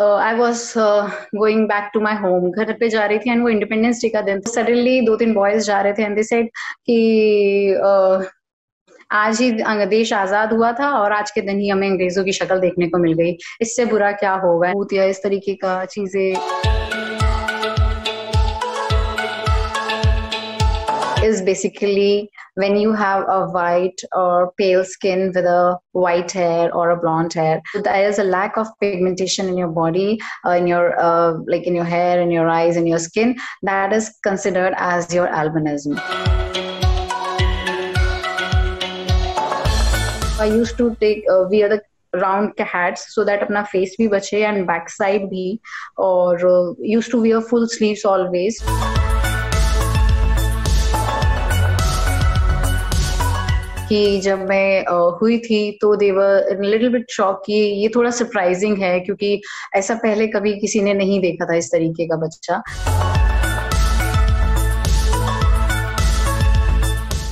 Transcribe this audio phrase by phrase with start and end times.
[0.00, 0.72] I was
[1.36, 4.20] going back to my home घर पे जा रही थी एंड वो इंडिपेंडेंस डे का
[4.20, 6.48] दिन सडनली दो तीन बॉयज़ जा रहे थे एंड दे सेड
[6.86, 8.24] कि uh,
[9.12, 9.50] आज ही
[9.86, 12.98] देश आज़ाद हुआ था और आज के दिन ही हमें अंग्रेज़ों की शक्ल देखने को
[12.98, 14.72] मिल गई। इससे बुरा क्या होगा?
[14.72, 16.34] भूत या इस तरीके का चीज़ें।
[21.24, 26.89] Is basically when you have a white or pale skin with a white hair or
[26.91, 30.99] a blonde hair there is a lack of pigmentation in your body uh, in your
[30.99, 35.13] uh, like in your hair in your eyes in your skin that is considered as
[35.13, 35.99] your albinism
[40.39, 41.81] i used to take uh, wear the
[42.13, 45.59] round hats so that अपना face भी बचे and backside भी
[45.99, 48.05] और uh, used to wear full sleeves
[53.88, 54.84] कि जब मैं
[55.20, 59.40] हुई थी तो देवर लिटिल बिट शॉक कि ये थोड़ा सरप्राइजिंग है क्योंकि
[59.74, 62.62] ऐसा पहले कभी किसी ने नहीं देखा था इस तरीके का बच्चा।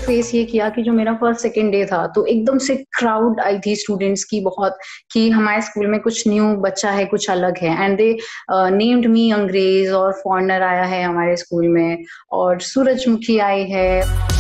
[0.07, 3.59] फेस ये किया कि जो मेरा फ़र्स्ट सेकेंड डे था तो एकदम से क्राउड आई
[3.59, 4.79] थी स्टूडेंट्स की बहुत
[5.13, 8.17] कि हमारे स्कूल में कुछ न्यू बच्चा है, कुछ अलग है। एंड दे
[8.51, 14.32] नेम्ड मी अंग्रेज़ और फॉरनर आया है हमारे स्कूल में और सूरजमुखी आई है।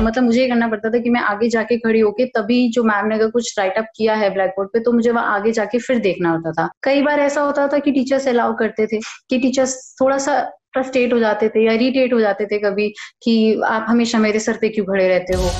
[0.00, 3.06] मतलब मुझे ये करना पड़ता था कि मैं आगे जाके खड़ी होके तभी जो मैम
[3.06, 5.78] ने अगर कुछ राइट अप किया है ब्लैक बोर्ड पे तो मुझे वहाँ आगे जाके
[5.78, 8.98] फिर देखना होता था। कई बार ऐसा होता था कि टीचर्स अलाउ करते थे
[9.30, 10.38] कि टीचर्स थोड़ा सा
[10.74, 12.88] फ्रस्ट्रेट हो जाते थे या इरिटेट हो जाते थे कभी
[13.22, 15.50] कि आप हमेशा मेरे सर पे क्यों खड़े रहते हो?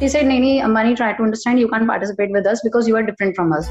[0.00, 1.58] He said, Nini, Amani, try to understand.
[1.58, 3.70] You can't participate with us because you are different from us.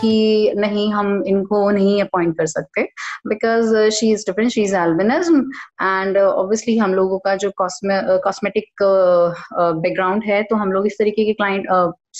[0.00, 2.82] कि नहीं, हम इनको नहीं अपॉइंट कर सकते
[3.28, 5.40] because she is different she is albinism
[5.82, 11.32] and obviously हम लोगों का जो कॉस्मेटिक बैकग्राउंड है तो हम लोग इस तरीके के
[11.32, 11.66] क्लाइंट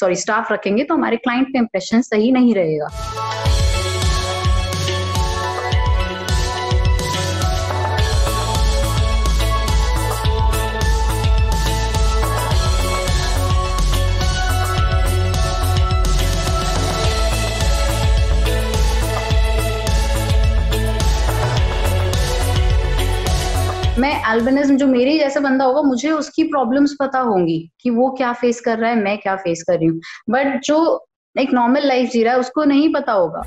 [0.01, 2.89] सॉरी स्टाफ रखेंगे तो हमारे क्लाइंट का इम्प्रेशन सही नहीं रहेगा।
[24.01, 28.33] मैं एल्बिनिज्म जो मेरे जैसा बंदा होगा, मुझे उसकी प्रॉब्लम्स पता होंगी कि वो क्या
[28.33, 30.01] फेस कर रहा है, मैं क्या फेस कर रही हूँ।
[30.31, 31.07] बट जो
[31.39, 33.43] एक नॉर्मल लाइफ जी रहा है, उसको नहीं पता होगा।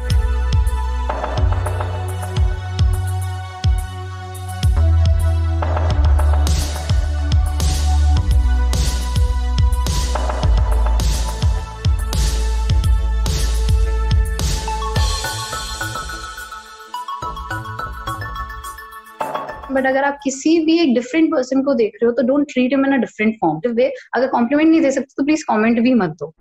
[19.73, 22.73] बट अगर आप किसी भी एक डिफरेंट पर्सन को देख रहे हो तो डोंट ट्रीट
[22.73, 25.93] इम इन अ डिफरेंट फॉर्म वे अगर कॉम्प्लीमेंट नहीं दे सकते तो प्लीज़ कॉमेंट भी
[25.95, 26.33] मत दो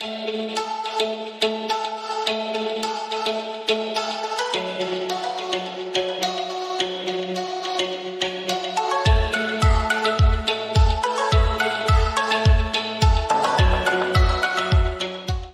[0.00, 0.55] Thank you.